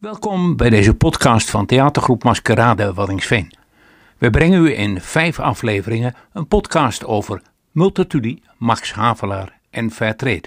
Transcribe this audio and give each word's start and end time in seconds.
Welkom 0.00 0.56
bij 0.56 0.70
deze 0.70 0.94
podcast 0.94 1.50
van 1.50 1.66
theatergroep 1.66 2.24
Maskerade 2.24 2.94
Waddingsveen. 2.94 3.52
We 4.18 4.30
brengen 4.30 4.64
u 4.64 4.78
in 4.78 5.00
vijf 5.00 5.38
afleveringen 5.38 6.14
een 6.32 6.48
podcast 6.48 7.04
over 7.04 7.42
Multatuli, 7.70 8.42
Max 8.58 8.92
Havelaar 8.92 9.58
en 9.70 9.90
Fairtrade. 9.90 10.42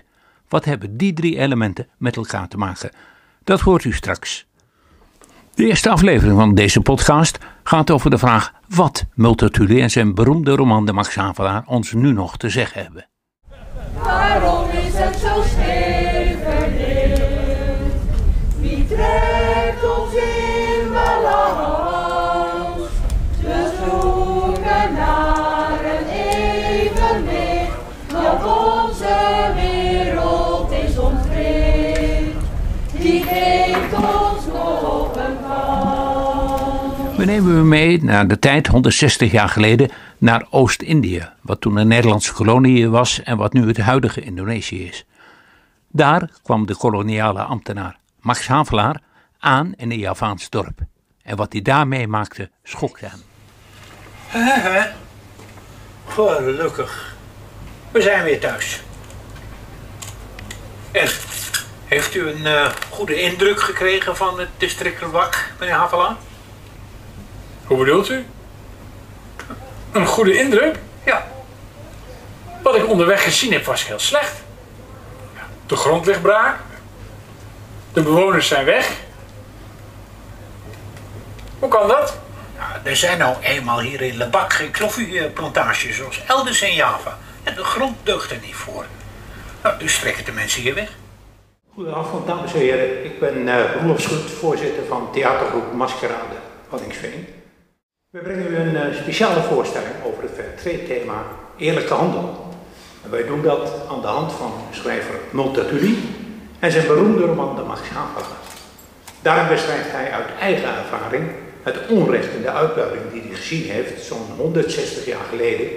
Wat 0.50 0.66
hebben 0.66 0.97
die 0.97 1.13
drie 1.13 1.38
elementen 1.38 1.88
met 1.97 2.16
elkaar 2.16 2.47
te 2.47 2.58
maken? 2.58 2.92
Dat 3.44 3.60
hoort 3.60 3.84
u 3.84 3.94
straks. 3.94 4.46
De 5.54 5.65
eerste 5.65 5.90
aflevering 5.90 6.38
van 6.38 6.56
deze 6.56 6.81
podcast 6.81 7.38
gaat 7.63 7.92
over 7.92 8.10
de 8.10 8.17
vraag 8.17 8.54
wat 8.67 9.06
Multatuli 9.13 9.81
en 9.81 9.92
zijn 9.92 10.15
beroemde 10.15 10.56
roman 10.56 10.85
de 10.85 10.94
Max 10.94 11.15
Havelaar 11.15 11.63
ons 11.65 11.92
nu 11.92 12.12
nog 12.12 12.38
te 12.38 12.49
zeggen 12.49 12.81
hebben. 12.83 13.08
Waarom 14.04 14.72
We 37.34 37.40
nemen 37.40 37.58
u 37.58 37.64
mee 37.64 38.04
naar 38.04 38.28
de 38.28 38.40
tijd 38.40 38.68
160 38.68 39.32
jaar 39.32 39.50
geleden 39.50 39.90
naar 40.18 40.46
Oost-Indië, 40.50 41.30
wat 41.41 41.62
toen 41.62 41.78
een 41.78 41.88
Nederlandse 41.88 42.34
kolonie 42.34 42.90
was 42.90 43.24
en 43.24 43.38
wat 43.38 43.54
nu 43.54 43.68
het 43.68 43.78
huidige 43.78 44.22
Indonesië 44.22 44.88
is. 44.88 45.05
Daar 45.88 46.30
kwam 46.44 46.66
de 46.66 46.76
koloniale 46.76 47.41
ambtenaar 47.41 47.98
Max 48.20 48.48
Havelaar 48.48 49.02
aan 49.40 49.74
in 49.76 49.91
een 49.91 50.00
Javaans 50.00 50.50
dorp. 50.50 50.80
En 51.24 51.36
wat 51.36 51.54
hij 51.54 51.62
daar 51.62 51.88
meemaakte 51.88 52.52
schokte 52.64 53.05
hem. 53.05 53.22
Gelukkig. 56.07 57.16
We 57.91 58.02
zijn 58.02 58.24
weer 58.24 58.40
thuis. 58.40 58.82
En 60.91 61.07
heeft 61.85 62.16
u 62.16 62.27
een 62.29 62.46
eh, 62.46 62.70
goede 62.90 63.22
indruk 63.22 63.62
gekregen 63.62 64.16
van 64.16 64.39
het 64.39 64.50
district 64.57 65.02
Lubak, 65.02 65.52
meneer 65.59 65.75
Havelaar? 65.75 66.16
Hoe 67.66 67.78
bedoelt 67.78 68.09
u? 68.09 68.25
Een 69.92 70.08
goede 70.08 70.38
indruk? 70.38 70.75
Ja. 71.06 71.28
Wat 72.61 72.75
ik 72.75 72.89
onderweg 72.89 73.23
gezien 73.23 73.52
heb 73.52 73.66
was 73.66 73.88
heel 73.88 74.00
slecht. 74.00 74.42
De 75.66 75.75
grond 75.75 76.06
ligt 76.06 76.22
braak. 76.22 76.59
De 77.94 78.02
bewoners 78.02 78.47
zijn 78.47 78.66
weg. 78.66 78.91
Hoe 81.59 81.69
kan 81.69 81.88
dat? 81.88 82.17
Nou, 82.58 82.72
er 82.84 82.95
zijn 82.95 83.17
nou 83.17 83.36
eenmaal 83.41 83.80
hier 83.80 84.02
in 84.02 84.17
Lebak 84.17 84.53
geen 84.53 84.72
koffieplantages 84.72 85.95
zoals 85.95 86.22
elders 86.28 86.61
in 86.61 86.73
Java. 86.73 87.17
En 87.44 87.56
de 87.56 87.64
grond 87.64 87.97
deugt 88.03 88.31
er 88.31 88.39
niet 88.41 88.56
voor. 88.56 88.86
Nou, 89.64 89.80
dus 89.80 90.00
trekken 90.00 90.25
de 90.25 90.31
mensen 90.31 90.61
hier 90.61 90.75
weg. 90.75 90.89
Goedenavond, 91.73 92.28
dames 92.28 92.53
en 92.53 92.59
heren. 92.59 93.06
Ik 93.06 93.19
ben 93.19 93.47
uh, 93.47 93.75
Roelof 93.80 94.02
Schut, 94.02 94.31
voorzitter 94.31 94.84
van 94.88 95.09
theatergroep 95.11 95.73
Maskerade 95.73 96.36
Waddingsveen. 96.69 97.42
We 98.14 98.19
brengen 98.19 98.52
u 98.52 98.56
een 98.56 98.75
eh, 98.75 98.95
speciale 99.02 99.42
voorstelling 99.42 99.94
over 100.06 100.23
het 100.23 100.31
Fairtrade-thema 100.36 101.25
Eerlijke 101.58 101.94
Handel. 101.94 102.53
En 103.03 103.11
wij 103.11 103.25
doen 103.25 103.42
dat 103.42 103.72
aan 103.89 104.02
de 104.02 104.08
hand 104.08 104.31
van 104.31 104.52
schrijver 104.72 105.16
Multatuli 105.31 105.97
en 106.59 106.72
zijn 106.72 106.88
beroemde 106.88 107.25
roman 107.25 107.56
De 107.56 107.61
Havelaar. 107.61 108.38
Daarin 109.22 109.47
beschrijft 109.47 109.91
hij 109.91 110.11
uit 110.11 110.25
eigen 110.39 110.67
ervaring 110.67 111.31
het 111.64 111.78
onrecht 111.89 112.36
en 112.36 112.41
de 112.41 112.52
uitbuiting 112.52 113.02
die 113.11 113.22
hij 113.22 113.36
gezien 113.36 113.69
heeft 113.69 114.03
zo'n 114.03 114.38
160 114.38 115.06
jaar 115.06 115.25
geleden 115.30 115.67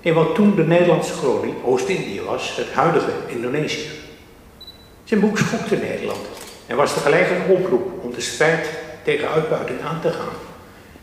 in 0.00 0.14
wat 0.14 0.34
toen 0.34 0.54
de 0.54 0.66
Nederlandse 0.66 1.14
kolonie 1.20 1.54
Oost-Indië 1.64 2.20
was, 2.20 2.56
het 2.56 2.72
huidige 2.72 3.12
Indonesië. 3.26 3.88
Zijn 5.04 5.20
boek 5.20 5.38
schokte 5.38 5.76
Nederland 5.76 6.26
en 6.66 6.76
was 6.76 6.94
tegelijk 6.94 7.30
een 7.30 7.56
oproep 7.56 8.04
om 8.04 8.14
de 8.14 8.20
strijd 8.20 8.68
tegen 9.02 9.28
uitbuiting 9.28 9.80
aan 9.82 10.00
te 10.00 10.10
gaan. 10.10 10.41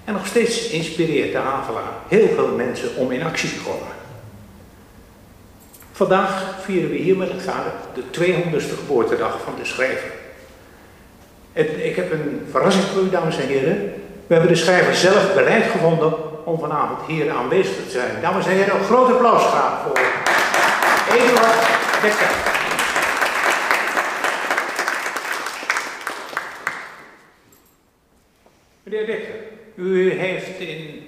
En 0.09 0.15
nog 0.15 0.27
steeds 0.27 0.69
inspireert 0.69 1.31
de 1.31 1.37
Havelaar 1.37 1.93
heel 2.07 2.27
veel 2.27 2.47
mensen 2.47 2.95
om 2.95 3.11
in 3.11 3.23
actie 3.23 3.49
te 3.49 3.59
komen. 3.59 3.87
Vandaag 5.91 6.55
vieren 6.61 6.89
we 6.89 6.95
hier 6.95 7.17
met 7.17 7.29
elkaar 7.29 7.63
de 7.93 8.03
200ste 8.19 8.77
geboortedag 8.77 9.37
van 9.43 9.53
de 9.59 9.65
schrijver. 9.65 10.11
En 11.53 11.85
ik 11.85 11.95
heb 11.95 12.11
een 12.11 12.47
verrassing 12.51 12.85
voor 12.85 13.01
u, 13.01 13.09
dames 13.09 13.37
en 13.37 13.47
heren. 13.47 13.93
We 14.27 14.33
hebben 14.33 14.51
de 14.51 14.59
schrijver 14.59 14.95
zelf 14.95 15.33
bereid 15.33 15.71
gevonden 15.71 16.45
om 16.45 16.59
vanavond 16.59 16.99
hier 17.07 17.31
aanwezig 17.31 17.75
te 17.75 17.89
zijn. 17.89 18.21
Dames 18.21 18.45
en 18.45 18.51
heren, 18.51 18.75
een 18.75 18.83
groot 18.83 19.11
applaus 19.11 19.43
graag 19.43 19.81
voor 19.83 19.99
Eduard 21.15 21.67
Dekker. 22.01 22.27
Meneer 28.83 29.05
Dekker, 29.05 29.38
u 29.79 30.13
heeft 30.13 30.59
in 30.59 31.07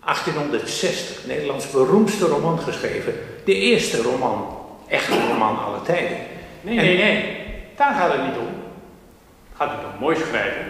1860 0.00 1.26
Nederlands 1.26 1.70
beroemdste 1.70 2.26
roman 2.26 2.58
geschreven. 2.58 3.14
De 3.44 3.54
eerste 3.54 4.02
roman, 4.02 4.58
echte 4.88 5.26
roman 5.28 5.64
alle 5.64 5.82
tijden. 5.82 6.16
Nee, 6.60 6.76
nee, 6.76 6.96
nee. 6.96 7.36
Daar 7.76 7.94
gaat 7.94 8.12
het 8.12 8.22
niet 8.22 8.36
om. 8.36 8.46
Het 9.48 9.56
gaat 9.56 9.76
niet 9.76 9.86
om 9.94 10.00
mooi 10.00 10.16
schrijven. 10.16 10.64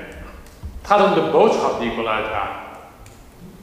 Het 0.81 0.93
gaat 0.93 1.07
om 1.07 1.15
de 1.15 1.31
boodschap 1.31 1.81
die 1.81 1.91
ik 1.91 1.97
wil 1.97 2.09
uitdragen. 2.09 2.61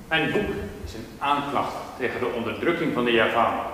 Mijn 0.08 0.32
boek 0.32 0.50
is 0.86 0.94
een 0.94 1.08
aanklacht 1.20 1.74
tegen 1.98 2.20
de 2.20 2.32
onderdrukking 2.36 2.94
van 2.94 3.06
de 3.06 3.12
Javanen 3.12 3.66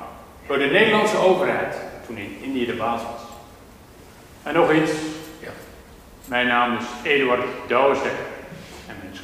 door 0.48 0.58
de 0.58 0.66
Nederlandse 0.66 1.18
overheid 1.18 1.76
toen 2.06 2.18
in 2.18 2.38
Indië 2.42 2.66
de 2.66 2.74
baas 2.74 3.02
was. 3.02 3.22
En 4.44 4.54
nog 4.54 4.74
iets. 4.74 4.92
Ja. 5.40 5.50
Mijn 6.26 6.48
naam 6.48 6.78
is 6.78 7.12
Eduard 7.12 7.44
mijn 8.04 8.14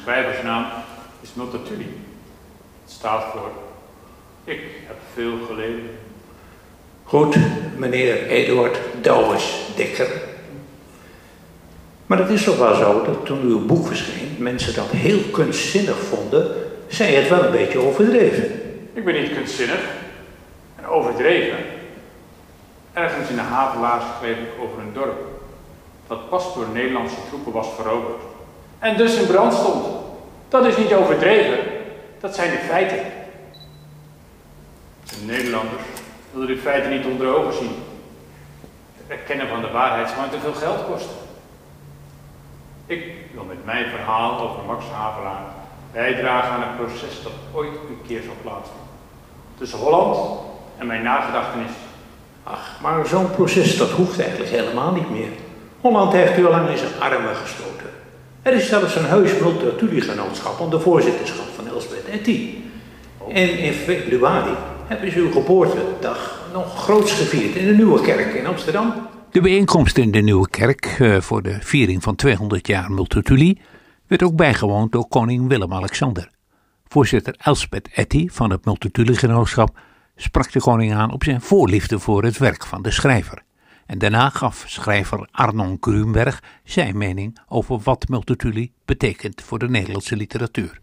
schrijversnaam 0.04 0.66
is 1.20 1.28
Multatuli. 1.34 1.96
Het 2.82 2.92
staat 2.92 3.24
voor 3.32 3.50
ik 4.44 4.60
heb 4.86 4.96
veel 5.14 5.32
geleden. 5.46 5.90
Goed, 7.04 7.36
meneer 7.76 8.26
Eduard 8.26 8.78
Douwes 9.00 9.72
Dekker. 9.76 10.08
Maar 12.06 12.18
het 12.18 12.28
is 12.28 12.44
toch 12.44 12.58
wel 12.58 12.74
zo 12.74 13.04
dat 13.04 13.26
toen 13.26 13.40
uw 13.40 13.66
boek 13.66 13.86
verscheen, 13.86 14.36
mensen 14.38 14.74
dat 14.74 14.90
heel 14.90 15.20
kunstzinnig 15.32 15.96
vonden, 15.96 16.54
zij 16.88 17.14
het 17.14 17.28
wel 17.28 17.44
een 17.44 17.50
beetje 17.50 17.78
overdreven. 17.78 18.44
Ik 18.92 19.04
ben 19.04 19.22
niet 19.22 19.34
kunstzinnig 19.34 19.80
en 20.76 20.86
overdreven. 20.86 21.58
Ergens 22.92 23.28
in 23.28 23.36
de 23.36 23.42
Havelaars 23.42 24.04
schreef 24.18 24.36
ik 24.36 24.62
over 24.62 24.78
een 24.78 24.92
dorp 24.92 25.26
dat 26.06 26.28
pas 26.28 26.54
door 26.54 26.66
Nederlandse 26.72 27.16
troepen 27.28 27.52
was 27.52 27.68
veroverd. 27.76 28.33
En 28.84 28.96
dus 28.96 29.14
in 29.14 29.26
brand 29.26 29.52
stond. 29.52 29.86
Dat 30.48 30.66
is 30.66 30.76
niet 30.76 30.94
overdreven, 30.94 31.58
dat 32.20 32.34
zijn 32.34 32.50
de 32.50 32.56
feiten. 32.56 32.98
De 35.04 35.24
Nederlanders 35.24 35.82
willen 36.30 36.46
die 36.46 36.56
feiten 36.56 36.90
niet 36.90 37.04
onder 37.04 37.36
ogen 37.36 37.54
zien. 37.54 37.74
Het 38.96 39.18
erkennen 39.18 39.48
van 39.48 39.60
de 39.60 39.70
waarheid 39.70 40.08
zou 40.08 40.30
te 40.30 40.38
veel 40.38 40.52
geld 40.52 40.86
kosten. 40.86 41.16
Ik 42.86 43.04
wil 43.34 43.44
met 43.44 43.64
mijn 43.64 43.86
verhaal 43.90 44.40
over 44.40 44.64
Max 44.66 44.84
Havelaar 44.92 45.42
bijdragen 45.92 46.50
aan 46.50 46.62
een 46.62 46.76
proces 46.76 47.22
dat 47.22 47.32
ooit 47.52 47.72
een 47.88 48.02
keer 48.06 48.22
zal 48.22 48.36
plaatsvinden. 48.42 48.86
Tussen 49.58 49.78
Holland 49.78 50.40
en 50.78 50.86
mijn 50.86 51.02
nagedachtenis. 51.02 51.72
Ach, 52.42 52.80
maar 52.80 53.06
zo'n 53.06 53.30
proces 53.30 53.76
dat 53.76 53.90
hoeft 53.90 54.20
eigenlijk 54.20 54.50
helemaal 54.50 54.92
niet 54.92 55.10
meer. 55.10 55.32
Holland 55.80 56.12
heeft 56.12 56.38
u 56.38 56.44
al 56.46 56.50
lang 56.50 56.68
in 56.68 56.78
zijn 56.78 57.00
armen 57.00 57.36
gestoten. 57.36 57.73
Er 58.44 58.52
is 58.52 58.68
zelfs 58.68 58.96
een 58.96 59.04
heus 59.04 59.38
multatuli-genootschap 59.38 60.60
onder 60.60 60.80
voorzitterschap 60.80 61.46
van 61.54 61.68
Elsbeth 61.68 62.04
Etty. 62.10 62.54
En 63.28 63.58
in 63.58 63.72
februari 63.72 64.54
hebben 64.86 65.10
ze 65.10 65.18
uw 65.18 65.30
geboortedag 65.30 66.48
nog 66.52 66.82
groots 66.82 67.12
gevierd 67.12 67.54
in 67.54 67.66
de 67.66 67.72
Nieuwe 67.72 68.00
Kerk 68.00 68.34
in 68.34 68.46
Amsterdam. 68.46 68.92
De 69.30 69.40
bijeenkomst 69.40 69.98
in 69.98 70.10
de 70.10 70.18
Nieuwe 70.18 70.48
Kerk 70.48 70.84
eh, 70.98 71.20
voor 71.20 71.42
de 71.42 71.56
viering 71.60 72.02
van 72.02 72.14
200 72.14 72.66
jaar 72.66 72.90
Multatuli 72.90 73.60
werd 74.06 74.22
ook 74.22 74.36
bijgewoond 74.36 74.92
door 74.92 75.08
koning 75.08 75.48
Willem-Alexander. 75.48 76.30
Voorzitter 76.88 77.34
Elspeth 77.38 77.88
Etty 77.94 78.28
van 78.30 78.50
het 78.50 78.64
Multatuli-genootschap 78.64 79.78
sprak 80.16 80.52
de 80.52 80.60
koning 80.60 80.94
aan 80.94 81.12
op 81.12 81.24
zijn 81.24 81.40
voorliefde 81.40 81.98
voor 81.98 82.24
het 82.24 82.38
werk 82.38 82.66
van 82.66 82.82
de 82.82 82.90
schrijver. 82.90 83.42
En 83.86 83.98
daarna 83.98 84.28
gaf 84.28 84.64
schrijver 84.66 85.28
Arnon 85.30 85.76
Grunberg 85.80 86.42
zijn 86.64 86.98
mening 86.98 87.38
over 87.48 87.78
wat 87.78 88.08
Multatuli 88.08 88.72
betekent 88.84 89.42
voor 89.42 89.58
de 89.58 89.68
Nederlandse 89.68 90.16
literatuur. 90.16 90.80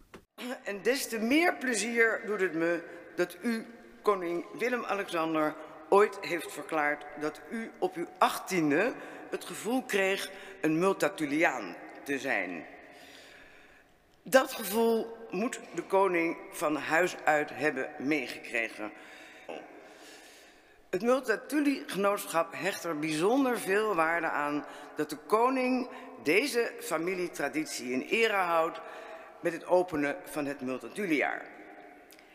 En 0.63 0.81
des 0.81 1.07
te 1.07 1.19
meer 1.19 1.55
plezier 1.55 2.21
doet 2.25 2.41
het 2.41 2.53
me 2.53 2.83
dat 3.15 3.37
u, 3.41 3.65
koning 4.01 4.45
Willem-Alexander, 4.57 5.55
ooit 5.89 6.17
heeft 6.21 6.51
verklaard 6.51 7.05
dat 7.21 7.41
u 7.51 7.71
op 7.79 7.95
uw 7.95 8.07
achttiende 8.17 8.93
het 9.29 9.45
gevoel 9.45 9.83
kreeg 9.83 10.29
een 10.61 10.79
multatuliaan 10.79 11.75
te 12.03 12.19
zijn. 12.19 12.63
Dat 14.23 14.53
gevoel 14.53 15.17
moet 15.29 15.59
de 15.75 15.83
koning 15.83 16.37
van 16.51 16.75
huis 16.75 17.15
uit 17.23 17.49
hebben 17.53 17.89
meegekregen. 17.99 18.91
Het 20.91 21.01
Multatuli-genootschap 21.01 22.53
hecht 22.55 22.83
er 22.83 22.99
bijzonder 22.99 23.59
veel 23.59 23.95
waarde 23.95 24.29
aan 24.29 24.65
dat 24.95 25.09
de 25.09 25.17
koning 25.17 25.89
deze 26.23 26.71
familietraditie 26.79 27.91
in 27.91 28.01
ere 28.01 28.33
houdt 28.33 28.81
met 29.39 29.53
het 29.53 29.65
openen 29.65 30.15
van 30.25 30.45
het 30.45 30.61
Multatulijaar. 30.61 31.45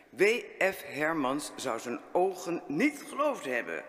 W.F. 0.09 0.83
Hermans 0.85 1.51
zou 1.55 1.79
zijn 1.79 1.99
ogen 2.11 2.61
niet 2.67 3.03
geloofd 3.09 3.45
hebben. 3.45 3.83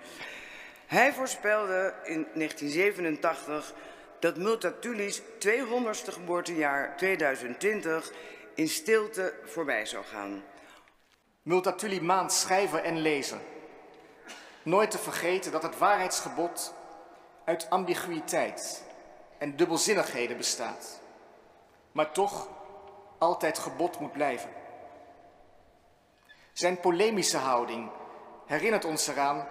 Hij 0.86 1.12
voorspelde 1.12 1.94
in 2.04 2.26
1987 2.34 3.74
dat 4.20 4.36
Multatuli's 4.36 5.20
200ste 5.20 6.12
geboortejaar 6.12 6.96
2020 6.96 8.12
in 8.54 8.68
stilte 8.68 9.34
voorbij 9.44 9.86
zou 9.86 10.04
gaan. 10.04 10.44
Multatuli 11.42 12.00
maand 12.00 12.32
schrijven 12.32 12.84
en 12.84 12.98
lezen. 13.00 13.56
Nooit 14.68 14.90
te 14.90 14.98
vergeten 14.98 15.52
dat 15.52 15.62
het 15.62 15.78
waarheidsgebod 15.78 16.74
uit 17.44 17.70
ambiguïteit 17.70 18.84
en 19.38 19.56
dubbelzinnigheden 19.56 20.36
bestaat, 20.36 21.00
maar 21.92 22.12
toch 22.12 22.48
altijd 23.18 23.58
gebod 23.58 24.00
moet 24.00 24.12
blijven. 24.12 24.50
Zijn 26.52 26.80
polemische 26.80 27.36
houding 27.36 27.90
herinnert 28.46 28.84
ons 28.84 29.06
eraan 29.06 29.48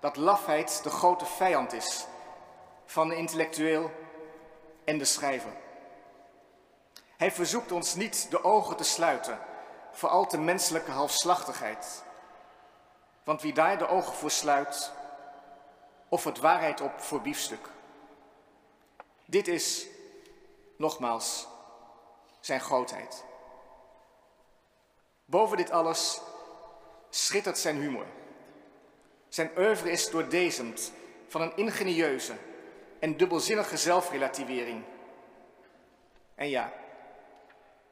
dat 0.00 0.16
lafheid 0.16 0.82
de 0.82 0.90
grote 0.90 1.26
vijand 1.26 1.72
is 1.72 2.06
van 2.84 3.08
de 3.08 3.16
intellectueel 3.16 3.90
en 4.84 4.98
de 4.98 5.04
schrijver. 5.04 5.52
Hij 7.16 7.32
verzoekt 7.32 7.72
ons 7.72 7.94
niet 7.94 8.30
de 8.30 8.44
ogen 8.44 8.76
te 8.76 8.84
sluiten 8.84 9.38
voor 9.92 10.08
al 10.08 10.26
te 10.26 10.38
menselijke 10.38 10.90
halfslachtigheid. 10.90 12.04
Want 13.24 13.42
wie 13.42 13.52
daar 13.52 13.78
de 13.78 13.88
ogen 13.88 14.14
voor 14.14 14.30
sluit, 14.30 14.92
offert 16.08 16.38
waarheid 16.38 16.80
op 16.80 17.00
voor 17.00 17.20
biefstuk. 17.20 17.68
Dit 19.24 19.48
is, 19.48 19.86
nogmaals, 20.76 21.46
zijn 22.40 22.60
grootheid. 22.60 23.24
Boven 25.24 25.56
dit 25.56 25.70
alles 25.70 26.20
schittert 27.10 27.58
zijn 27.58 27.76
humor. 27.76 28.06
Zijn 29.28 29.50
oeuvre 29.58 29.90
is 29.90 30.10
doordezemd 30.10 30.92
van 31.28 31.40
een 31.40 31.56
ingenieuze 31.56 32.34
en 32.98 33.16
dubbelzinnige 33.16 33.76
zelfrelativering. 33.76 34.84
En 36.34 36.48
ja, 36.48 36.72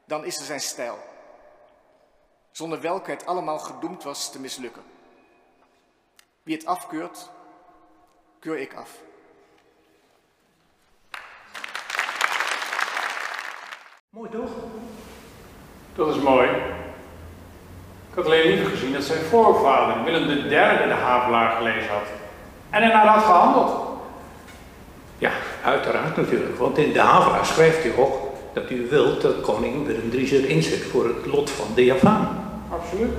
dan 0.05 0.25
is 0.25 0.37
er 0.37 0.45
zijn 0.45 0.61
stijl, 0.61 0.97
zonder 2.51 2.81
welke 2.81 3.11
het 3.11 3.25
allemaal 3.25 3.59
gedoemd 3.59 4.03
was 4.03 4.31
te 4.31 4.39
mislukken. 4.39 4.83
Wie 6.43 6.55
het 6.55 6.65
afkeurt, 6.65 7.29
keur 8.39 8.59
ik 8.59 8.73
af. 8.73 8.89
Mooi 14.09 14.29
toch? 14.29 14.49
Dat 15.95 16.15
is 16.15 16.21
mooi. 16.21 16.47
Ik 18.09 18.15
had 18.15 18.25
alleen 18.25 18.47
liever 18.47 18.69
gezien 18.69 18.93
dat 18.93 19.03
zijn 19.03 19.23
voorvader 19.23 20.03
Willem 20.03 20.29
III 20.29 20.47
de 20.87 20.93
Havelaar 20.93 21.55
gelezen 21.55 21.89
had. 21.89 22.07
En 22.69 22.81
ernaar 22.81 23.07
had 23.07 23.23
gehandeld. 23.23 23.99
Ja, 25.17 25.31
uiteraard 25.63 26.17
natuurlijk. 26.17 26.57
Want 26.57 26.77
in 26.77 26.93
de 26.93 26.99
Havelaar 26.99 27.45
schrijft 27.45 27.83
hij 27.83 27.97
ook 27.97 28.33
dat 28.53 28.71
u 28.71 28.87
wilt 28.89 29.21
dat 29.21 29.41
koning 29.41 29.85
Willem 29.85 30.09
III 30.11 30.27
zich 30.27 30.45
inzet 30.45 30.83
voor 30.83 31.05
het 31.05 31.25
lot 31.25 31.49
van 31.49 31.67
de 31.75 31.85
Javaan. 31.85 32.45
Absoluut. 32.69 33.13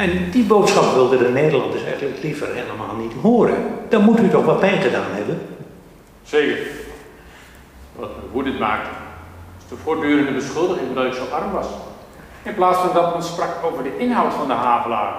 En 0.00 0.30
die 0.30 0.44
boodschap 0.44 0.92
wilden 0.94 1.18
de 1.18 1.28
Nederlanders 1.28 1.84
eigenlijk 1.84 2.22
liever 2.22 2.46
helemaal 2.54 2.96
niet 2.96 3.12
horen. 3.22 3.56
Daar 3.88 4.00
moet 4.00 4.20
u 4.20 4.28
toch 4.28 4.44
wat 4.44 4.60
pijn 4.60 4.82
gedaan 4.82 5.10
hebben? 5.10 5.40
Zeker. 6.22 6.58
Wat 7.96 8.08
me 8.08 8.22
woedend 8.32 8.58
maakte, 8.58 8.90
de 9.68 9.76
voortdurende 9.76 10.32
beschuldiging 10.32 10.94
dat 10.94 11.04
ik 11.04 11.12
zo 11.12 11.24
arm 11.24 11.52
was. 11.52 11.66
In 12.42 12.54
plaats 12.54 12.78
van 12.78 12.94
dat 12.94 13.12
men 13.12 13.22
sprak 13.22 13.64
over 13.64 13.82
de 13.82 13.98
inhoud 13.98 14.34
van 14.34 14.46
de 14.46 14.52
havelaar. 14.52 15.14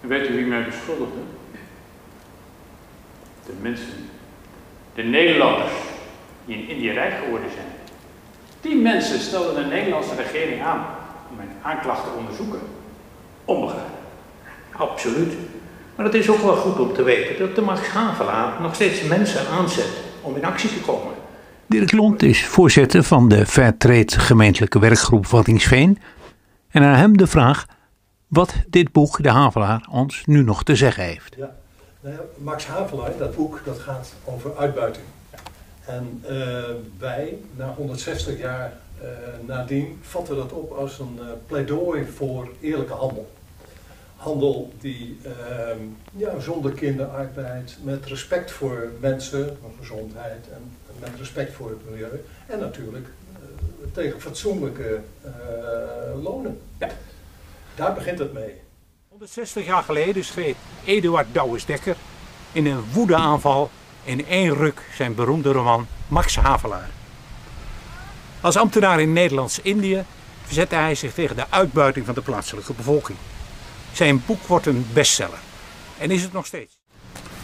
En 0.00 0.08
weet 0.08 0.28
u 0.28 0.34
wie 0.34 0.46
mij 0.46 0.64
beschuldigde? 0.64 1.20
De 3.46 3.52
mensen, 3.60 4.08
de 4.94 5.02
Nederlanders, 5.02 5.72
die 6.44 6.56
in 6.56 6.68
Indië 6.68 6.90
rijk 6.90 7.14
geworden 7.24 7.50
zijn. 7.54 7.72
Die 8.60 8.76
mensen 8.76 9.20
stelden 9.20 9.54
de 9.54 9.74
Nederlandse 9.74 10.14
regering 10.14 10.62
aan 10.62 10.86
om 11.64 11.70
mijn 11.70 11.76
aanklacht 11.76 12.04
te 12.04 12.10
onderzoeken. 12.18 12.60
Onbegrijpelijk. 13.44 14.02
Absoluut. 14.72 15.32
Maar 15.96 16.04
het 16.06 16.14
is 16.14 16.30
ook 16.30 16.42
wel 16.42 16.56
goed 16.56 16.78
om 16.78 16.92
te 16.92 17.02
weten 17.02 17.38
dat 17.38 17.54
de 17.54 17.60
Max 17.60 17.88
Havelaar 17.88 18.60
nog 18.62 18.74
steeds 18.74 19.02
mensen 19.02 19.48
aanzet 19.48 19.90
om 20.20 20.36
in 20.36 20.44
actie 20.44 20.68
te 20.68 20.80
komen. 20.80 21.12
Dirk 21.66 21.92
Lont 21.92 22.22
is 22.22 22.46
voorzitter 22.46 23.02
van 23.02 23.28
de 23.28 23.46
Fairtrade 23.46 24.20
gemeentelijke 24.20 24.78
werkgroep 24.78 25.26
Waddinxveen. 25.26 25.98
En 26.68 26.82
aan 26.82 26.98
hem 26.98 27.16
de 27.16 27.26
vraag 27.26 27.66
wat 28.28 28.54
dit 28.68 28.92
boek, 28.92 29.22
De 29.22 29.30
Havelaar, 29.30 29.86
ons 29.90 30.22
nu 30.26 30.42
nog 30.42 30.62
te 30.62 30.76
zeggen 30.76 31.04
heeft. 31.04 31.34
Ja. 31.36 31.54
Nou 32.00 32.14
ja, 32.14 32.20
Max 32.38 32.66
Havelaar, 32.66 33.16
dat 33.18 33.36
boek, 33.36 33.60
dat 33.64 33.78
gaat 33.78 34.14
over 34.24 34.56
uitbuiting. 34.56 35.04
En 35.84 36.22
eh, 36.22 36.36
wij, 36.98 37.36
na 37.56 37.74
160 37.76 38.38
jaar 38.38 38.72
nadien, 39.46 39.98
vatten 40.02 40.36
dat 40.36 40.52
op 40.52 40.72
als 40.72 40.98
een 40.98 41.18
eh, 41.20 41.26
pleidooi 41.46 42.06
voor 42.06 42.48
eerlijke 42.60 42.92
handel. 42.92 43.32
Handel 44.16 44.72
die 44.80 45.18
ehm, 45.22 45.78
ja, 46.16 46.38
zonder 46.38 46.72
kinderarbeid, 46.72 47.76
met 47.82 48.06
respect 48.06 48.50
voor 48.50 48.92
mensen, 49.00 49.58
voor 49.60 49.70
gezondheid 49.78 50.48
en 50.52 50.76
met 51.00 51.10
respect 51.18 51.52
voor 51.52 51.70
het 51.70 51.90
milieu. 51.90 52.24
En 52.46 52.58
natuurlijk 52.58 53.06
eh, 53.32 53.40
tegen 53.92 54.20
fatsoenlijke 54.20 55.00
eh, 55.22 55.30
lonen. 56.22 56.60
Ja. 56.78 56.88
Daar 57.74 57.94
begint 57.94 58.18
het 58.18 58.32
mee. 58.32 58.54
160 59.08 59.66
jaar 59.66 59.82
geleden 59.82 60.24
schreef 60.24 60.56
Eduard 60.84 61.26
Douwes-Dekker 61.32 61.96
in 62.52 62.66
een 62.66 62.82
woedeaanval 62.92 63.70
in 64.04 64.26
één 64.26 64.54
ruk 64.54 64.82
zijn 64.94 65.14
beroemde 65.14 65.52
roman 65.52 65.86
Max 66.08 66.36
Havelaar. 66.36 66.90
Als 68.44 68.56
ambtenaar 68.56 69.00
in 69.00 69.12
Nederlands-Indië 69.12 70.04
verzette 70.42 70.74
hij 70.74 70.94
zich 70.94 71.14
tegen 71.14 71.36
de 71.36 71.44
uitbuiting 71.50 72.06
van 72.06 72.14
de 72.14 72.20
plaatselijke 72.20 72.72
bevolking. 72.72 73.18
Zijn 73.92 74.22
boek 74.26 74.42
wordt 74.42 74.66
een 74.66 74.86
bestseller. 74.92 75.38
En 75.98 76.10
is 76.10 76.22
het 76.22 76.32
nog 76.32 76.46
steeds. 76.46 76.78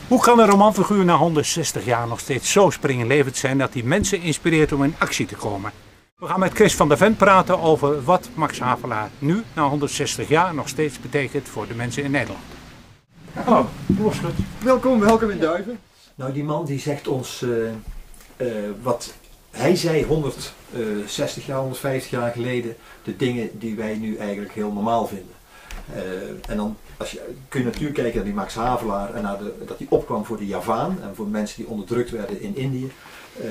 Hoe 0.09 0.21
kan 0.21 0.39
een 0.39 0.47
romanfiguur 0.47 1.05
na 1.05 1.17
160 1.17 1.85
jaar 1.85 2.07
nog 2.07 2.21
steeds 2.21 2.53
zo 2.53 2.71
springlevend 2.71 3.37
zijn 3.37 3.59
dat 3.59 3.73
hij 3.73 3.83
mensen 3.83 4.21
inspireert 4.21 4.73
om 4.73 4.85
in 4.85 4.95
actie 4.99 5.27
te 5.27 5.35
komen? 5.35 5.73
We 6.17 6.27
gaan 6.27 6.41
met 6.41 6.53
Chris 6.53 6.75
van 6.75 6.89
der 6.89 6.97
Ven 6.97 7.17
praten 7.17 7.61
over 7.61 8.05
wat 8.05 8.29
Max 8.35 8.59
Havelaar 8.59 9.11
nu, 9.19 9.43
na 9.55 9.69
160 9.69 10.29
jaar, 10.29 10.55
nog 10.55 10.69
steeds 10.69 11.01
betekent 11.01 11.49
voor 11.49 11.67
de 11.67 11.75
mensen 11.75 12.03
in 12.03 12.11
Nederland. 12.11 12.45
Hallo, 13.33 13.69
Loschut. 13.99 14.35
Welkom, 14.63 15.01
welkom 15.01 15.31
in 15.31 15.39
Duiven. 15.39 15.79
Nou, 16.15 16.33
die 16.33 16.45
man 16.45 16.65
die 16.65 16.79
zegt 16.79 17.09
ons 17.09 17.43
eh, 17.43 17.69
eh, 18.37 18.71
wat 18.83 19.15
hij 19.51 19.77
zei 19.77 20.05
160 20.05 21.47
jaar, 21.47 21.59
150 21.59 22.11
jaar 22.11 22.33
geleden, 22.33 22.77
de 23.03 23.17
dingen 23.17 23.59
die 23.59 23.77
wij 23.77 23.95
nu 23.95 24.17
eigenlijk 24.17 24.53
heel 24.53 24.73
normaal 24.73 25.07
vinden. 25.07 25.35
Eh, 25.95 26.51
en 26.51 26.57
dan 26.57 26.77
als 26.97 27.11
je, 27.11 27.21
kun 27.49 27.61
je 27.61 27.67
natuurlijk 27.67 27.95
kijken 27.95 28.15
naar 28.15 28.25
die 28.25 28.35
Max 28.35 28.55
Havelaar 28.55 29.15
en 29.15 29.23
naar 29.23 29.39
de, 29.39 29.55
dat 29.67 29.79
hij 29.79 29.87
opkwam 29.91 30.25
voor 30.25 30.37
de 30.37 30.47
Javaan 30.47 30.99
en 31.03 31.15
voor 31.15 31.27
mensen 31.27 31.57
die 31.57 31.71
onderdrukt 31.71 32.11
werden 32.11 32.41
in 32.41 32.57
Indië. 32.57 32.93
Eh, 33.41 33.47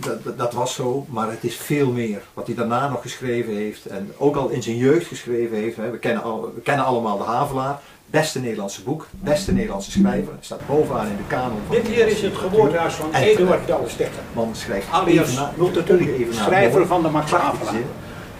dat, 0.00 0.24
dat, 0.24 0.38
dat, 0.38 0.52
was 0.52 0.74
zo, 0.74 1.06
maar 1.08 1.30
het 1.30 1.44
is 1.44 1.56
veel 1.56 1.90
meer 1.90 2.22
wat 2.34 2.46
hij 2.46 2.56
daarna 2.56 2.88
nog 2.88 3.02
geschreven 3.02 3.54
heeft 3.54 3.86
en 3.86 4.12
ook 4.16 4.36
al 4.36 4.48
in 4.48 4.62
zijn 4.62 4.76
jeugd 4.76 5.06
geschreven 5.06 5.56
heeft. 5.56 5.76
Hè. 5.76 5.90
We, 5.90 5.98
kennen 5.98 6.22
al, 6.22 6.52
we 6.54 6.60
kennen 6.60 6.84
allemaal 6.84 7.18
de 7.18 7.24
Havelaar, 7.24 7.80
beste 8.10 8.40
Nederlandse 8.40 8.82
boek, 8.82 9.06
beste 9.10 9.52
Nederlandse 9.52 9.90
schrijver, 9.90 10.32
staat 10.40 10.66
bovenaan 10.66 11.06
in 11.06 11.16
de 11.16 11.26
kanon. 11.26 11.58
Van 11.66 11.76
Dit 11.76 11.86
hier 11.86 12.06
is 12.06 12.22
het 12.22 12.36
geboortehuis 12.36 12.94
van 12.94 13.14
Eduard 13.14 13.66
Douwes-Dekker. 13.66 14.20
Man 14.32 14.54
schrijft 14.54 14.86
alias 14.90 15.38
even 15.58 16.34
schrijver 16.34 16.86
van 16.86 17.02
de 17.02 17.08
Havelaar. 17.08 17.72
zin. 17.72 17.84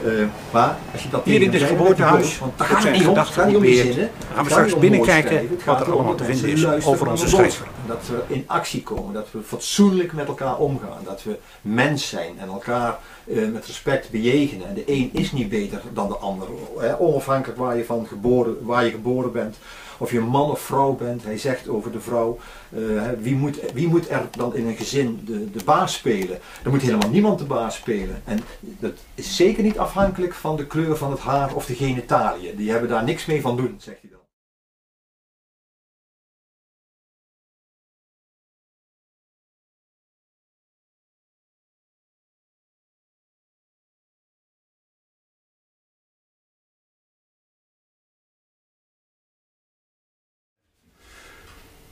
Eh, 0.04 0.12
maar 0.50 0.76
als 0.92 1.02
je 1.02 1.08
dat 1.08 1.24
Hier 1.24 1.42
in 1.42 1.50
dit 1.50 1.60
hem 1.60 1.68
geboortehuis 1.68 2.38
want 2.38 2.52
het 2.56 2.66
gaat 2.66 2.82
zijn 2.82 2.94
het 2.94 3.04
gedachten 3.04 3.42
geprobeerd. 3.42 3.94
gaan 3.94 4.08
we 4.34 4.34
Het 4.34 4.50
straks 4.50 4.78
binnenkijken 4.78 5.36
het 5.36 5.64
wat 5.64 5.80
er 5.80 5.92
allemaal 5.92 6.14
te 6.14 6.24
vinden 6.24 6.76
is 6.76 6.86
over 6.86 7.10
onze 7.10 7.28
schrijver. 7.28 7.66
Dat 7.86 8.06
we 8.06 8.34
in 8.34 8.44
actie 8.46 8.82
komen, 8.82 9.14
dat 9.14 9.28
we 9.30 9.42
fatsoenlijk 9.42 10.12
met 10.12 10.26
elkaar 10.26 10.58
omgaan, 10.58 11.04
dat 11.04 11.22
we 11.22 11.38
mens 11.62 12.08
zijn 12.08 12.38
en 12.38 12.48
elkaar 12.48 12.98
eh, 13.24 13.48
met 13.48 13.66
respect 13.66 14.10
bejegenen. 14.10 14.68
En 14.68 14.74
de 14.74 14.82
een 14.86 15.10
is 15.12 15.32
niet 15.32 15.48
beter 15.48 15.82
dan 15.92 16.08
de 16.08 16.16
ander, 16.16 16.48
hè, 16.78 16.98
onafhankelijk 16.98 17.58
waar 17.58 17.76
je, 17.76 17.84
van 17.84 18.06
geboren, 18.06 18.64
waar 18.64 18.84
je 18.84 18.90
geboren 18.90 19.32
bent 19.32 19.56
of 19.98 20.10
je 20.12 20.20
man 20.20 20.50
of 20.50 20.60
vrouw 20.60 20.94
bent. 20.94 21.24
Hij 21.24 21.38
zegt 21.38 21.68
over 21.68 21.92
de 21.92 22.00
vrouw, 22.00 22.38
eh, 22.70 22.80
wie, 23.18 23.34
moet, 23.34 23.72
wie 23.72 23.88
moet 23.88 24.10
er 24.10 24.28
dan 24.30 24.54
in 24.54 24.66
een 24.66 24.76
gezin 24.76 25.20
de, 25.24 25.50
de 25.50 25.64
baas 25.64 25.94
spelen? 25.94 26.38
Er 26.64 26.70
moet 26.70 26.82
helemaal 26.82 27.10
niemand 27.10 27.38
de 27.38 27.44
baas 27.44 27.74
spelen. 27.74 28.22
En 28.24 28.40
dat 28.60 28.92
is 29.14 29.36
zeker 29.36 29.62
niet 29.62 29.78
afhankelijk 29.78 30.34
van 30.34 30.56
de 30.56 30.66
kleur 30.66 30.96
van 30.96 31.10
het 31.10 31.20
haar 31.20 31.54
of 31.54 31.66
de 31.66 31.74
genitaliën. 31.74 32.56
Die 32.56 32.70
hebben 32.70 32.88
daar 32.88 33.04
niks 33.04 33.26
mee 33.26 33.40
van 33.40 33.56
doen, 33.56 33.76
zegt 33.78 34.00
hij 34.00 34.10
dan. 34.10 34.25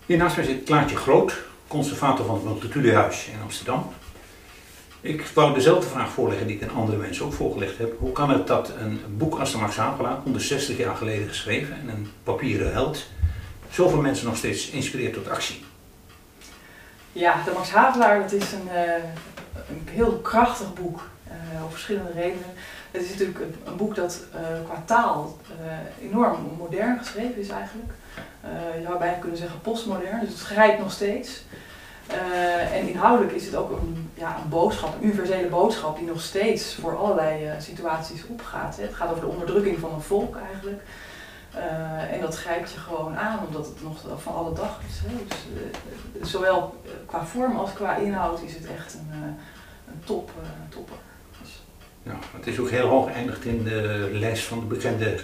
Hier 0.06 0.16
naast 0.16 0.36
mij 0.36 0.44
zit 0.44 0.64
Klaartje 0.64 0.96
Groot, 0.96 1.42
conservator 1.66 2.26
van 2.26 2.34
het 2.34 2.44
Multitudehuis 2.44 3.26
in 3.26 3.42
Amsterdam. 3.42 3.92
Ik 5.00 5.26
wou 5.26 5.54
dezelfde 5.54 5.88
vraag 5.88 6.10
voorleggen 6.10 6.46
die 6.46 6.56
ik 6.56 6.62
aan 6.62 6.76
andere 6.76 6.98
mensen 6.98 7.24
ook 7.24 7.32
voorgelegd 7.32 7.78
heb. 7.78 7.98
Hoe 7.98 8.12
kan 8.12 8.30
het 8.30 8.46
dat 8.46 8.72
een 8.78 9.00
boek 9.16 9.38
als 9.38 9.52
de 9.52 9.58
Max 9.58 9.76
Havelaar, 9.76 10.16
160 10.22 10.76
jaar 10.76 10.96
geleden 10.96 11.28
geschreven 11.28 11.76
en 11.80 11.88
een 11.88 12.10
papieren 12.22 12.72
held, 12.72 13.06
zoveel 13.70 14.00
mensen 14.00 14.26
nog 14.26 14.36
steeds 14.36 14.70
inspireert 14.70 15.12
tot 15.12 15.28
actie? 15.28 15.64
Ja, 17.12 17.42
de 17.44 17.52
Max 17.54 17.70
Havelaar, 17.70 18.20
dat 18.20 18.32
is 18.32 18.52
een, 18.52 18.68
uh, 18.72 18.94
een 19.68 19.88
heel 19.90 20.12
krachtig 20.12 20.74
boek, 20.74 21.08
uh, 21.28 21.64
om 21.64 21.70
verschillende 21.70 22.12
redenen. 22.12 22.52
Het 22.90 23.02
is 23.02 23.08
natuurlijk 23.08 23.38
een, 23.64 23.76
boek 23.76 23.94
dat 23.94 24.24
uh, 24.34 24.40
qua 24.64 24.82
taal 24.86 25.38
enorm 26.02 26.56
modern 26.58 26.98
geschreven 26.98 27.40
is 27.40 27.48
eigenlijk. 27.48 27.92
Je 28.76 28.82
zou 28.84 28.98
bijna 28.98 29.18
kunnen 29.18 29.38
zeggen 29.38 29.60
postmodern, 29.60 30.20
dus 30.20 30.28
het 30.28 30.40
grijpt 30.40 30.78
nog 30.78 30.92
steeds. 30.92 31.42
en 32.72 32.88
inhoudelijk 32.88 33.32
is 33.32 33.46
het 33.46 33.54
ook 33.54 33.70
een, 33.70 34.10
ja, 34.14 34.36
een 34.42 34.48
boodschap, 34.48 34.94
een 34.94 35.04
universele 35.04 35.48
boodschap 35.48 35.98
die 35.98 36.06
nog 36.06 36.20
steeds 36.20 36.74
voor 36.74 36.96
allerlei 36.96 37.50
situaties 37.60 38.26
opgaat. 38.26 38.76
Hè. 38.76 38.82
Het 38.82 38.94
gaat 38.94 39.10
over 39.10 39.20
de 39.20 39.26
onderdrukking 39.26 39.78
van 39.78 39.92
een 39.92 40.00
volk 40.00 40.36
eigenlijk. 40.52 40.82
Uh, 41.56 42.12
en 42.12 42.20
dat 42.20 42.36
grijpt 42.36 42.72
je 42.72 42.78
gewoon 42.78 43.16
aan, 43.16 43.38
omdat 43.46 43.66
het 43.66 43.82
nog 43.82 44.22
van 44.22 44.34
alle 44.34 44.54
dag 44.54 44.80
is. 44.88 45.00
Hè. 45.04 45.24
Dus, 46.18 46.30
zowel 46.30 46.82
qua 47.06 47.26
vorm 47.26 47.56
als 47.56 47.72
qua 47.72 47.96
inhoud 47.96 48.42
is 48.42 48.54
het 48.54 48.66
echt 48.66 48.94
een, 48.94 49.36
een 49.88 50.02
top, 50.04 50.30
topper. 50.68 50.96
Dus. 51.40 51.62
Ja, 52.02 52.18
het 52.36 52.46
is 52.46 52.58
ook 52.58 52.70
heel 52.70 52.88
hoog 52.88 53.06
geëindigd 53.06 53.44
in 53.44 53.64
de 53.64 54.08
lijst 54.12 54.44
van 54.44 54.60
de 54.60 54.66
bekende 54.66 55.20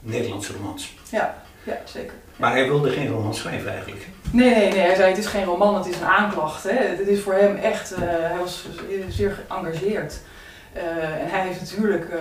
Nederlandse 0.00 0.52
romans. 0.52 0.94
Ja, 1.10 1.42
ja 1.62 1.76
zeker. 1.84 2.14
Maar 2.36 2.52
hij 2.52 2.66
wilde 2.66 2.90
geen 2.90 3.08
roman 3.08 3.34
schrijven 3.34 3.70
eigenlijk. 3.70 4.06
Nee, 4.32 4.54
nee, 4.54 4.70
nee. 4.70 4.80
Hij 4.80 4.94
zei 4.94 5.08
het 5.08 5.18
is 5.18 5.26
geen 5.26 5.44
roman, 5.44 5.74
het 5.74 5.86
is 5.86 5.96
een 5.96 6.06
aanklacht. 6.06 6.62
Hè. 6.62 6.76
Het 6.76 7.08
is 7.08 7.20
voor 7.20 7.34
hem 7.34 7.56
echt, 7.56 7.94
hij 7.96 8.38
was 8.38 8.66
zeer 9.08 9.38
geëngageerd. 9.46 10.20
Uh, 10.76 11.20
en 11.20 11.28
hij 11.28 11.46
heeft 11.46 11.60
natuurlijk 11.60 12.04
uh, 12.12 12.20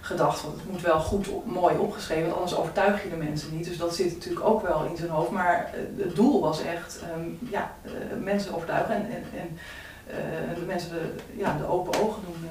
gedacht, 0.00 0.42
want 0.42 0.54
het 0.54 0.70
moet 0.70 0.80
wel 0.80 1.00
goed, 1.00 1.28
op, 1.28 1.46
mooi 1.46 1.76
opgeschreven, 1.76 2.24
want 2.24 2.36
anders 2.36 2.56
overtuig 2.56 3.02
je 3.02 3.08
de 3.08 3.16
mensen 3.16 3.56
niet. 3.56 3.64
Dus 3.64 3.78
dat 3.78 3.94
zit 3.94 4.12
natuurlijk 4.12 4.46
ook 4.46 4.62
wel 4.62 4.84
in 4.84 4.96
zijn 4.96 5.10
hoofd. 5.10 5.30
Maar 5.30 5.70
het 5.96 6.16
doel 6.16 6.40
was 6.40 6.62
echt 6.62 7.00
um, 7.16 7.38
ja, 7.50 7.72
mensen 8.22 8.54
overtuigen 8.54 8.94
en, 8.94 9.06
en, 9.06 9.24
en 9.34 9.58
de 10.54 10.66
mensen 10.66 10.90
de, 10.90 11.12
ja, 11.36 11.56
de 11.56 11.66
open 11.66 12.00
ogen 12.00 12.22
doen. 12.24 12.50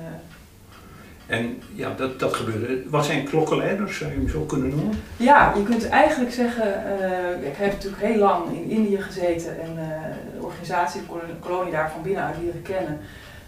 En 1.27 1.61
ja, 1.73 1.93
dat, 1.97 2.19
dat 2.19 2.33
gebeurde. 2.33 2.83
Was 2.89 3.07
hij 3.07 3.19
een 3.19 3.29
klokkenleider, 3.29 3.93
zou 3.93 4.11
je 4.11 4.17
hem 4.17 4.29
zo 4.29 4.41
kunnen 4.41 4.69
noemen? 4.69 4.99
Ja, 5.17 5.53
je 5.55 5.63
kunt 5.63 5.89
eigenlijk 5.89 6.33
zeggen, 6.33 6.67
ik 7.43 7.55
heb 7.55 7.71
natuurlijk 7.71 8.03
heel 8.03 8.17
lang 8.17 8.51
in 8.51 8.69
Indië 8.69 9.01
gezeten 9.01 9.61
en 9.61 9.75
de 9.75 10.45
organisatie, 10.45 11.01
de 11.01 11.47
kolonie 11.47 11.71
daar 11.71 11.91
van 11.91 12.01
binnenuit 12.01 12.35
leren 12.41 12.61
kennen. 12.61 12.99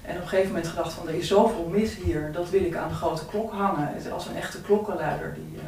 En 0.01 0.15
op 0.15 0.21
een 0.21 0.27
gegeven 0.27 0.51
moment 0.51 0.67
gedacht 0.67 0.93
van 0.93 1.07
er 1.07 1.13
is 1.13 1.27
zoveel 1.27 1.67
mis 1.71 1.95
hier, 1.95 2.31
dat 2.31 2.49
wil 2.49 2.63
ik 2.63 2.75
aan 2.75 2.87
de 2.87 2.93
grote 2.93 3.25
klok 3.25 3.51
hangen. 3.51 3.89
Als 4.13 4.27
een 4.27 4.35
echte 4.35 4.61
klokkenluider 4.61 5.33
die, 5.33 5.55
uh, 5.55 5.61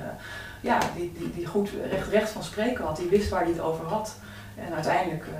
ja, 0.61 0.77
die, 0.95 1.11
die, 1.17 1.31
die 1.35 1.45
goed 1.45 1.69
recht, 1.89 2.07
recht 2.07 2.29
van 2.29 2.43
spreken 2.43 2.85
had, 2.85 2.97
die 2.97 3.09
wist 3.09 3.29
waar 3.29 3.41
hij 3.41 3.51
het 3.51 3.61
over 3.61 3.85
had. 3.85 4.15
En 4.65 4.73
uiteindelijk 4.73 5.25
uh, 5.25 5.39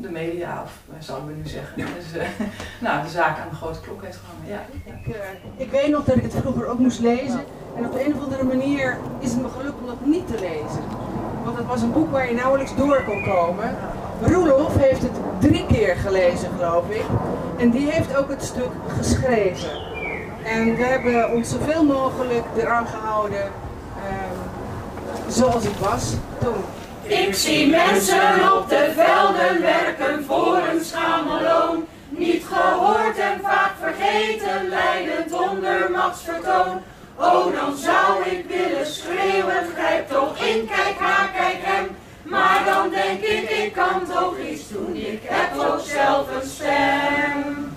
de 0.00 0.10
media, 0.10 0.62
of 0.62 0.72
zouden 0.98 1.28
we 1.28 1.34
nu 1.34 1.46
zeggen, 1.46 1.72
ja. 1.76 1.86
dus, 1.96 2.20
uh, 2.22 2.22
nou, 2.86 3.02
de 3.02 3.08
zaak 3.08 3.38
aan 3.38 3.48
de 3.50 3.56
grote 3.56 3.80
klok 3.80 4.02
heeft 4.02 4.18
gehangen. 4.24 4.48
Ja. 4.48 4.90
Ik, 4.92 5.16
ik 5.56 5.70
weet 5.70 5.90
nog 5.90 6.04
dat 6.04 6.16
ik 6.16 6.22
het 6.22 6.34
vroeger 6.34 6.66
ook 6.66 6.78
moest 6.78 7.00
lezen. 7.00 7.44
En 7.76 7.86
op 7.86 7.92
de 7.92 8.06
een 8.06 8.14
of 8.14 8.22
andere 8.22 8.44
manier 8.44 8.98
is 9.18 9.30
het 9.30 9.42
me 9.42 9.48
gelukt 9.48 9.80
om 9.80 9.86
dat 9.86 10.04
niet 10.04 10.26
te 10.26 10.38
lezen. 10.40 10.82
Want 11.44 11.56
het 11.56 11.66
was 11.66 11.82
een 11.82 11.92
boek 11.92 12.10
waar 12.10 12.28
je 12.28 12.34
nauwelijks 12.34 12.76
door 12.76 13.02
kon 13.04 13.24
komen. 13.24 13.76
Roelof 14.22 14.76
heeft 14.76 15.02
het 15.02 15.16
drie 15.38 15.66
keer 15.66 15.96
gelezen, 15.96 16.50
geloof 16.56 16.90
ik. 16.90 17.04
En 17.58 17.70
die 17.70 17.90
heeft 17.90 18.16
ook 18.16 18.30
het 18.30 18.42
stuk 18.42 18.70
geschreven. 18.98 19.70
En 20.44 20.76
we 20.76 20.82
hebben 20.82 21.32
ons 21.32 21.50
zoveel 21.50 21.84
mogelijk 21.84 22.44
eraan 22.56 22.86
gehouden 22.86 23.44
um, 23.44 25.30
zoals 25.30 25.64
het 25.64 25.78
was 25.78 26.14
toen. 26.38 26.64
Ik 27.02 27.34
zie 27.34 27.66
mensen 27.66 28.56
op 28.56 28.68
de 28.68 28.92
velden 28.94 29.60
werken 29.60 30.24
voor 30.24 30.56
een 30.72 30.84
schameloon. 30.84 31.86
Niet 32.08 32.44
gehoord 32.52 33.18
en 33.18 33.40
vaak 33.42 33.72
vergeten, 33.80 34.68
leidend 34.68 35.32
onder 35.32 35.90
machtsvertoon. 35.90 36.82
Oh, 37.16 37.54
dan 37.54 37.76
zou 37.76 38.24
ik 38.24 38.44
willen 38.48 38.86
schreeuwen, 38.86 39.66
grijp 39.74 40.08
toch 40.10 40.38
in, 40.44 40.66
kijk 40.66 40.98
haar, 40.98 41.30
kijk 41.36 41.58
hem. 41.60 41.96
Maar 42.22 42.62
dan 42.64 42.90
denk 42.90 43.20
ik, 43.20 43.50
ik 43.50 43.72
kan 43.72 44.06
toch 44.12 44.38
iets 44.38 44.68
doen, 44.68 44.96
ik 44.96 45.20
heb 45.24 45.58
ook 45.58 45.80
zelf 45.80 46.26
een 46.34 46.48
stem. 46.48 47.76